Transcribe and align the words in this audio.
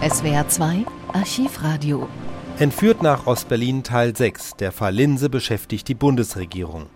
SWR 0.00 0.46
2 0.48 0.86
Archivradio. 1.12 2.08
Entführt 2.60 3.02
nach 3.02 3.26
Ostberlin 3.26 3.82
Teil 3.82 4.16
6. 4.16 4.54
Der 4.54 4.70
Fall 4.70 4.94
Linse 4.94 5.28
beschäftigt 5.28 5.88
die 5.88 5.96
Bundesregierung. 5.96 6.86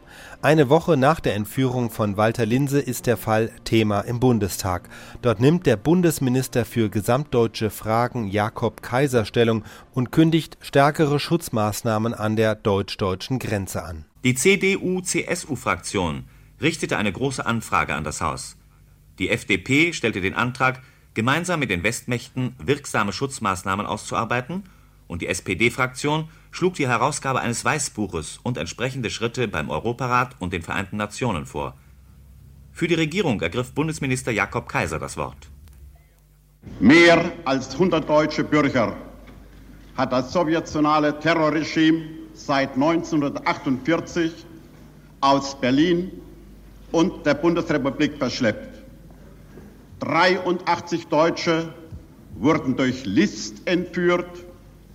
Eine 0.41 0.69
Woche 0.69 0.97
nach 0.97 1.19
der 1.19 1.35
Entführung 1.35 1.91
von 1.91 2.17
Walter 2.17 2.47
Linse 2.47 2.79
ist 2.79 3.07
der 3.07 3.17
Fall 3.17 3.51
Thema 3.65 4.03
im 4.03 4.21
Bundestag. 4.21 4.89
Dort 5.21 5.41
nimmt 5.41 5.67
der 5.67 5.77
Bundesminister 5.77 6.65
für 6.65 6.91
gesamtdeutsche 6.91 7.71
Fragen 7.71 8.29
Jakob 8.29 8.83
Kaiser 8.83 9.25
Stellung 9.25 9.65
und 9.93 10.13
kündigt 10.13 10.57
stärkere 10.61 11.19
Schutzmaßnahmen 11.19 12.15
an 12.15 12.37
der 12.37 12.55
deutsch-deutschen 12.55 13.41
Grenze 13.41 13.83
an. 13.83 14.05
Die 14.23 14.37
CDU-CSU-Fraktion 14.37 16.27
richtete 16.61 16.99
eine 16.99 17.11
große 17.11 17.45
Anfrage 17.45 17.97
an 17.97 18.05
das 18.05 18.21
Haus. 18.21 18.57
Die 19.19 19.29
FDP 19.29 19.93
stellte 19.93 20.21
den 20.21 20.35
Antrag, 20.35 20.81
gemeinsam 21.15 21.61
mit 21.61 21.71
den 21.71 21.83
Westmächten 21.83 22.55
wirksame 22.59 23.13
Schutzmaßnahmen 23.13 23.87
auszuarbeiten, 23.87 24.65
und 25.09 25.21
die 25.21 25.29
SPD-Fraktion 25.29 26.29
schlug 26.53 26.75
die 26.75 26.89
Herausgabe 26.89 27.41
eines 27.41 27.65
Weißbuches 27.65 28.41
und 28.43 28.57
entsprechende 28.57 29.11
Schritte 29.11 29.47
beim 29.47 29.69
Europarat 29.69 30.37
und 30.39 30.55
den 30.55 30.63
Vereinten 30.63 30.97
Nationen 30.97 31.45
vor. 31.45 31.75
Für 32.73 32.89
die 32.89 32.95
Regierung 32.95 33.41
ergriff 33.43 33.73
Bundesminister 33.73 34.33
Jakob 34.33 34.69
Kaiser 34.69 34.99
das 34.99 35.19
Wort. 35.19 35.51
Mehr 36.81 37.31
als 37.45 37.73
100 37.75 38.09
deutsche 38.09 38.43
Bürger 38.43 38.97
hat 39.97 40.13
das 40.13 40.33
sowjetionale 40.33 41.19
Terrorregime 41.19 42.05
seit 42.33 42.73
1948 42.75 44.47
aus 45.21 45.61
Berlin 45.61 46.11
und 46.91 47.27
der 47.27 47.35
Bundesrepublik 47.35 48.17
verschleppt. 48.17 48.72
83 50.03 51.07
Deutsche 51.07 51.73
wurden 52.35 52.77
durch 52.77 53.05
List 53.05 53.69
entführt, 53.69 54.45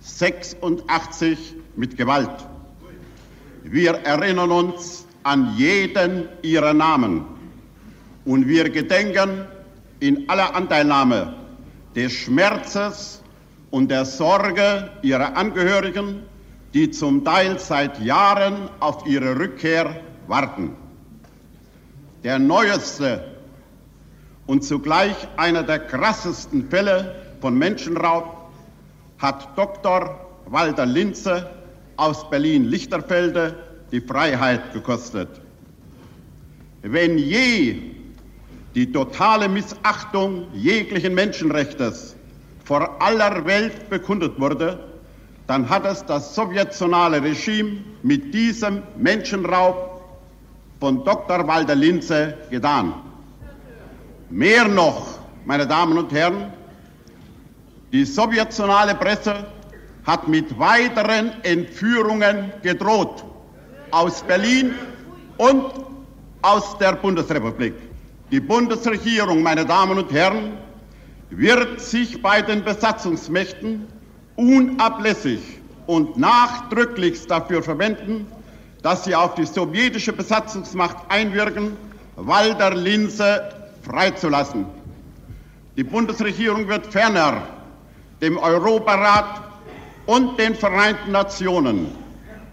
86 0.00 1.56
mit 1.76 1.96
Gewalt. 1.96 2.46
Wir 3.64 3.92
erinnern 3.92 4.50
uns 4.50 5.06
an 5.22 5.54
jeden 5.56 6.28
ihrer 6.42 6.74
Namen 6.74 7.24
und 8.26 8.46
wir 8.46 8.68
gedenken 8.68 9.46
in 10.00 10.28
aller 10.28 10.54
Anteilnahme 10.54 11.34
des 11.96 12.12
Schmerzes 12.12 13.22
und 13.70 13.90
der 13.90 14.04
Sorge 14.04 14.90
ihrer 15.00 15.34
Angehörigen, 15.38 16.24
die 16.74 16.90
zum 16.90 17.24
Teil 17.24 17.58
seit 17.58 17.98
Jahren 18.02 18.68
auf 18.78 19.06
ihre 19.06 19.38
Rückkehr 19.38 20.02
warten. 20.26 20.76
Der 22.24 22.38
neueste 22.38 23.37
und 24.48 24.64
zugleich 24.64 25.14
einer 25.36 25.62
der 25.62 25.78
krassesten 25.78 26.68
Fälle 26.68 27.14
von 27.40 27.56
Menschenraub 27.56 28.50
hat 29.18 29.56
Dr. 29.56 30.18
Walter 30.46 30.86
Linze 30.86 31.50
aus 31.96 32.28
Berlin-Lichterfelde 32.30 33.54
die 33.92 34.00
Freiheit 34.00 34.72
gekostet. 34.72 35.28
Wenn 36.80 37.18
je 37.18 37.76
die 38.74 38.90
totale 38.90 39.50
Missachtung 39.50 40.46
jeglichen 40.54 41.14
Menschenrechtes 41.14 42.16
vor 42.64 43.02
aller 43.02 43.44
Welt 43.44 43.90
bekundet 43.90 44.40
wurde, 44.40 44.78
dann 45.46 45.68
hat 45.68 45.84
es 45.84 46.04
das 46.06 46.34
sowjetionale 46.34 47.22
Regime 47.22 47.84
mit 48.02 48.32
diesem 48.32 48.82
Menschenraub 48.96 50.02
von 50.80 51.04
Dr. 51.04 51.46
Walter 51.46 51.74
Linze 51.74 52.34
getan. 52.50 52.94
Mehr 54.30 54.68
noch, 54.68 55.18
meine 55.46 55.66
Damen 55.66 55.96
und 55.96 56.12
Herren, 56.12 56.52
die 57.92 58.04
sowjetionale 58.04 58.94
Presse 58.94 59.46
hat 60.04 60.28
mit 60.28 60.58
weiteren 60.58 61.32
Entführungen 61.44 62.52
gedroht 62.62 63.24
aus 63.90 64.22
Berlin 64.22 64.74
und 65.38 65.64
aus 66.42 66.76
der 66.76 66.92
Bundesrepublik. 66.92 67.74
Die 68.30 68.40
Bundesregierung, 68.40 69.42
meine 69.42 69.64
Damen 69.64 69.96
und 69.98 70.12
Herren, 70.12 70.58
wird 71.30 71.80
sich 71.80 72.20
bei 72.20 72.42
den 72.42 72.62
Besatzungsmächten 72.62 73.86
unablässig 74.36 75.40
und 75.86 76.18
nachdrücklichst 76.18 77.30
dafür 77.30 77.62
verwenden, 77.62 78.26
dass 78.82 79.04
sie 79.04 79.14
auf 79.14 79.34
die 79.34 79.46
sowjetische 79.46 80.12
Besatzungsmacht 80.12 80.98
einwirken, 81.08 81.76
Walter 82.16 82.74
Linse 82.74 83.57
freizulassen. 83.88 84.66
Die 85.76 85.84
Bundesregierung 85.84 86.68
wird 86.68 86.86
ferner 86.86 87.42
dem 88.20 88.36
Europarat 88.36 89.42
und 90.06 90.38
den 90.38 90.54
Vereinten 90.54 91.12
Nationen 91.12 91.86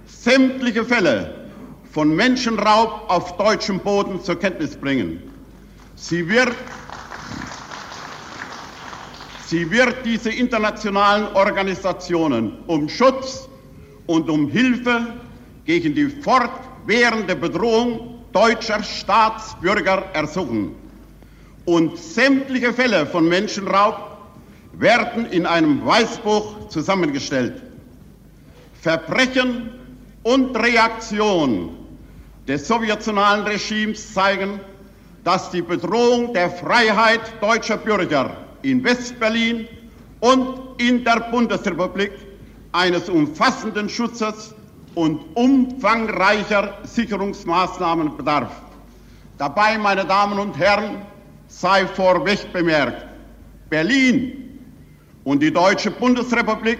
sämtliche 0.05 0.85
Fälle 0.85 1.49
von 1.91 2.15
Menschenraub 2.15 3.09
auf 3.09 3.37
deutschem 3.37 3.79
Boden 3.79 4.21
zur 4.21 4.39
Kenntnis 4.39 4.75
bringen. 4.75 5.21
Sie 5.95 6.27
wird, 6.29 6.53
sie 9.45 9.69
wird 9.71 10.05
diese 10.05 10.29
internationalen 10.29 11.27
Organisationen 11.35 12.59
um 12.67 12.87
Schutz 12.89 13.47
und 14.05 14.29
um 14.29 14.47
Hilfe 14.49 15.07
gegen 15.65 15.95
die 15.95 16.09
fortwährende 16.09 17.35
Bedrohung 17.35 18.19
deutscher 18.31 18.83
Staatsbürger 18.83 20.03
ersuchen 20.13 20.75
und 21.65 21.97
sämtliche 21.97 22.73
Fälle 22.73 23.05
von 23.05 23.27
Menschenraub 23.27 24.17
werden 24.73 25.25
in 25.27 25.45
einem 25.45 25.85
Weißbuch 25.85 26.69
zusammengestellt. 26.69 27.61
Verbrechen 28.81 29.71
und 30.23 30.55
Reaktion 30.55 31.69
des 32.47 32.67
sowjetionalen 32.67 33.45
Regimes 33.45 34.13
zeigen, 34.13 34.59
dass 35.23 35.49
die 35.49 35.63
Bedrohung 35.63 36.33
der 36.33 36.51
Freiheit 36.51 37.21
deutscher 37.41 37.77
Bürger 37.77 38.37
in 38.61 38.83
Westberlin 38.83 39.67
und 40.19 40.59
in 40.77 41.03
der 41.03 41.19
Bundesrepublik 41.31 42.11
eines 42.71 43.09
umfassenden 43.09 43.89
Schutzes 43.89 44.53
und 44.93 45.19
umfangreicher 45.33 46.75
Sicherungsmaßnahmen 46.83 48.17
bedarf. 48.17 48.51
Dabei, 49.37 49.77
meine 49.77 50.05
Damen 50.05 50.39
und 50.39 50.57
Herren, 50.57 51.01
sei 51.47 51.85
vorweg 51.87 52.51
bemerkt, 52.53 53.05
Berlin 53.69 54.59
und 55.23 55.41
die 55.41 55.51
Deutsche 55.51 55.91
Bundesrepublik 55.91 56.79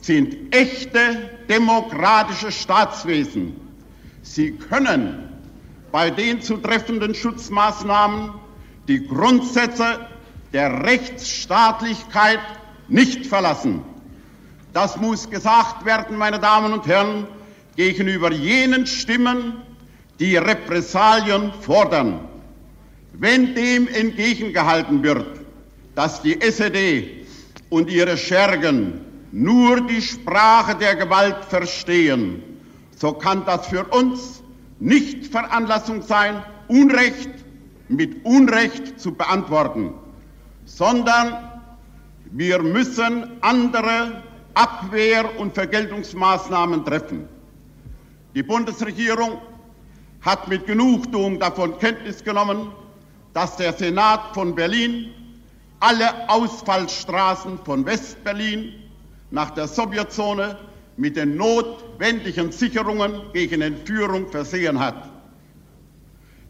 sind 0.00 0.54
echte 0.54 1.30
demokratische 1.48 2.52
Staatswesen. 2.52 3.54
Sie 4.22 4.52
können 4.52 5.28
bei 5.92 6.10
den 6.10 6.40
zu 6.42 6.56
treffenden 6.56 7.14
Schutzmaßnahmen 7.14 8.32
die 8.88 9.06
Grundsätze 9.06 10.06
der 10.52 10.84
Rechtsstaatlichkeit 10.84 12.40
nicht 12.88 13.26
verlassen. 13.26 13.82
Das 14.72 14.96
muss 15.00 15.30
gesagt 15.30 15.84
werden, 15.84 16.16
meine 16.16 16.38
Damen 16.38 16.72
und 16.72 16.86
Herren, 16.86 17.26
gegenüber 17.76 18.32
jenen 18.32 18.86
Stimmen, 18.86 19.62
die 20.18 20.36
Repressalien 20.36 21.52
fordern. 21.60 22.20
Wenn 23.18 23.54
dem 23.54 23.88
entgegengehalten 23.88 25.02
wird, 25.02 25.40
dass 25.94 26.20
die 26.20 26.38
SED 26.40 27.26
und 27.70 27.90
ihre 27.90 28.16
Schergen 28.18 29.00
nur 29.32 29.80
die 29.80 30.02
Sprache 30.02 30.74
der 30.76 30.96
Gewalt 30.96 31.44
verstehen, 31.46 32.42
so 32.94 33.12
kann 33.12 33.44
das 33.46 33.68
für 33.68 33.84
uns 33.84 34.42
nicht 34.80 35.26
Veranlassung 35.26 36.02
sein, 36.02 36.42
Unrecht 36.68 37.30
mit 37.88 38.24
Unrecht 38.24 39.00
zu 39.00 39.12
beantworten, 39.12 39.94
sondern 40.64 41.38
wir 42.32 42.62
müssen 42.62 43.40
andere 43.40 44.22
Abwehr- 44.54 45.38
und 45.38 45.54
Vergeltungsmaßnahmen 45.54 46.84
treffen. 46.84 47.28
Die 48.34 48.42
Bundesregierung 48.42 49.38
hat 50.20 50.48
mit 50.48 50.66
Genugtuung 50.66 51.38
davon 51.38 51.78
Kenntnis 51.78 52.22
genommen, 52.24 52.72
dass 53.36 53.54
der 53.54 53.74
Senat 53.74 54.32
von 54.32 54.54
Berlin 54.54 55.12
alle 55.78 56.26
Ausfallstraßen 56.30 57.58
von 57.66 57.84
Westberlin 57.84 58.72
nach 59.30 59.50
der 59.50 59.68
Sowjetzone 59.68 60.56
mit 60.96 61.16
den 61.16 61.36
notwendigen 61.36 62.50
Sicherungen 62.50 63.30
gegen 63.34 63.60
Entführung 63.60 64.30
versehen 64.30 64.80
hat. 64.80 65.10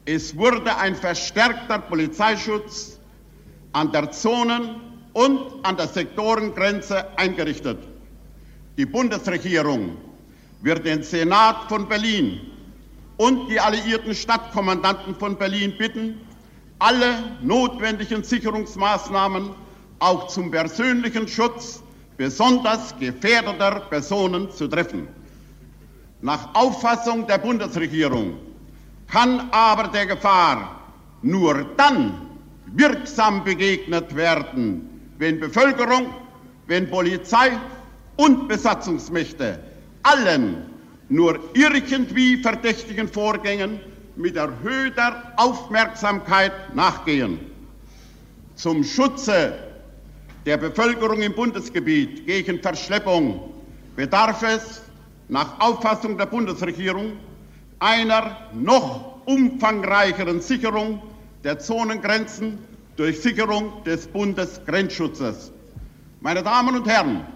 Es 0.05 0.37
wurde 0.37 0.77
ein 0.77 0.95
verstärkter 0.95 1.81
Polizeischutz 1.81 3.01
an 3.73 3.91
der 3.91 4.13
Zonen- 4.13 4.77
und 5.13 5.41
an 5.65 5.77
der 5.77 5.89
Sektorengrenze 5.89 7.19
eingerichtet. 7.19 7.81
Die 8.77 8.87
Bundesregierung 8.87 9.97
wird 10.61 10.87
den 10.87 11.03
Senat 11.03 11.69
von 11.69 11.89
Berlin 11.89 12.43
und 13.17 13.51
die 13.51 13.59
alliierten 13.59 14.15
Stadtkommandanten 14.15 15.17
von 15.17 15.37
Berlin 15.37 15.75
bitten, 15.77 16.21
alle 16.79 17.37
notwendigen 17.43 18.23
Sicherungsmaßnahmen 18.23 19.51
auch 19.99 20.29
zum 20.29 20.51
persönlichen 20.51 21.27
Schutz 21.27 21.83
besonders 22.17 22.95
gefährdeter 22.99 23.81
Personen 23.89 24.51
zu 24.51 24.69
treffen. 24.69 25.09
Nach 26.21 26.55
Auffassung 26.55 27.27
der 27.27 27.39
Bundesregierung 27.39 28.39
kann 29.09 29.49
aber 29.53 29.89
der 29.89 30.07
Gefahr 30.07 30.81
nur 31.23 31.65
dann 31.77 32.15
wirksam 32.67 33.45
begegnet 33.45 34.15
werden, 34.17 34.89
wenn 35.19 35.41
Bevölkerung, 35.41 36.07
wenn 36.67 36.91
Polizei 36.91 37.53
und 38.17 38.49
Besatzungsmächte 38.49 39.61
allen 40.03 40.67
nur 41.09 41.39
irgendwie 41.55 42.37
verdächtigen 42.39 43.09
Vorgängen 43.09 43.81
mit 44.17 44.37
erhöhter 44.37 45.33
Aufmerksamkeit 45.37 46.75
nachgehen. 46.75 47.39
Zum 48.55 48.83
Schutze 48.83 49.55
der 50.47 50.57
Bevölkerung 50.57 51.21
im 51.23 51.35
Bundesgebiet 51.35 52.27
gegen 52.27 52.61
Verschleppung 52.61 53.53
bedarf 53.95 54.43
es 54.43 54.83
nach 55.29 55.61
Auffassung 55.61 56.17
der 56.17 56.27
Bundesregierung 56.27 57.13
einer 57.79 58.37
noch 58.55 59.27
umfangreicheren 59.27 60.41
Sicherung 60.41 61.03
der 61.45 61.59
Zonengrenzen 61.59 62.59
durch 62.97 63.21
Sicherung 63.21 63.85
des 63.85 64.07
Bundesgrenzschutzes. 64.07 65.53
Meine 66.21 66.43
Damen 66.43 66.77
und 66.77 66.89
Herren, 66.89 67.27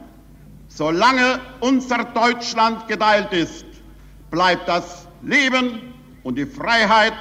solange 0.68 1.40
unser 1.60 2.04
Deutschland 2.04 2.88
gedeilt 2.88 3.32
ist, 3.32 3.66
bleibt 4.30 4.68
das 4.68 5.06
Leben 5.22 5.89
und 6.22 6.36
die 6.36 6.46
Freiheit 6.46 7.14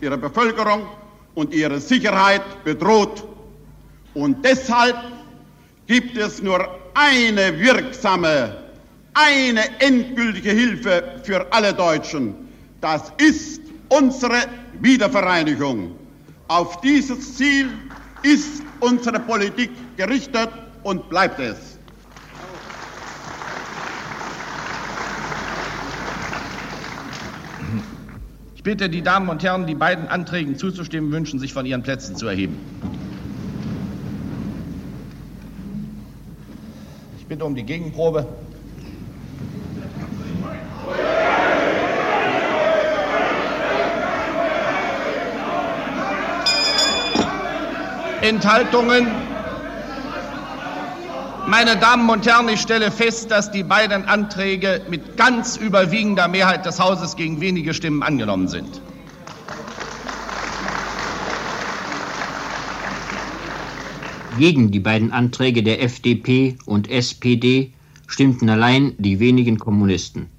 ihrer 0.00 0.16
Bevölkerung 0.16 0.86
und 1.34 1.54
ihre 1.54 1.80
Sicherheit 1.80 2.42
bedroht. 2.64 3.24
Und 4.14 4.44
deshalb 4.44 4.96
gibt 5.86 6.16
es 6.16 6.42
nur 6.42 6.68
eine 6.94 7.58
wirksame, 7.58 8.56
eine 9.14 9.80
endgültige 9.80 10.50
Hilfe 10.50 11.20
für 11.22 11.46
alle 11.52 11.72
Deutschen. 11.72 12.34
Das 12.80 13.12
ist 13.18 13.62
unsere 13.88 14.42
Wiedervereinigung. 14.80 15.96
Auf 16.48 16.80
dieses 16.80 17.36
Ziel 17.36 17.70
ist 18.22 18.62
unsere 18.80 19.20
Politik 19.20 19.70
gerichtet 19.96 20.50
und 20.82 21.08
bleibt 21.08 21.38
es. 21.38 21.71
Ich 28.62 28.64
bitte 28.64 28.88
die 28.88 29.02
Damen 29.02 29.28
und 29.28 29.42
Herren, 29.42 29.66
die 29.66 29.74
beiden 29.74 30.06
Anträgen 30.06 30.56
zuzustimmen 30.56 31.10
wünschen, 31.10 31.40
sich 31.40 31.52
von 31.52 31.66
ihren 31.66 31.82
Plätzen 31.82 32.14
zu 32.14 32.28
erheben. 32.28 32.60
Ich 37.18 37.26
bitte 37.26 37.44
um 37.44 37.56
die 37.56 37.64
Gegenprobe. 37.64 38.24
Enthaltungen 48.20 49.31
meine 51.52 51.76
Damen 51.76 52.08
und 52.08 52.24
Herren, 52.24 52.48
ich 52.48 52.62
stelle 52.62 52.90
fest, 52.90 53.30
dass 53.30 53.50
die 53.50 53.62
beiden 53.62 54.06
Anträge 54.06 54.80
mit 54.88 55.18
ganz 55.18 55.58
überwiegender 55.58 56.26
Mehrheit 56.26 56.64
des 56.64 56.80
Hauses 56.80 57.14
gegen 57.14 57.42
wenige 57.42 57.74
Stimmen 57.74 58.02
angenommen 58.02 58.48
sind. 58.48 58.80
Gegen 64.38 64.70
die 64.70 64.80
beiden 64.80 65.12
Anträge 65.12 65.62
der 65.62 65.82
FDP 65.82 66.56
und 66.64 66.90
SPD 66.90 67.74
stimmten 68.06 68.48
allein 68.48 68.94
die 68.96 69.20
wenigen 69.20 69.58
Kommunisten. 69.58 70.30